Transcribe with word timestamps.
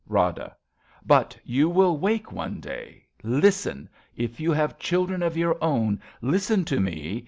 Rada. 0.07 0.55
But 1.05 1.37
you 1.43 1.69
will 1.69 1.95
wake 1.95 2.31
one 2.31 2.59
day. 2.59 3.05
Listen! 3.21 3.87
If 4.15 4.39
you 4.39 4.51
have 4.51 4.79
children 4.79 5.21
of 5.21 5.37
your 5.37 5.63
own, 5.63 6.01
Listen 6.23 6.65
to 6.65 6.79
me 6.79 7.19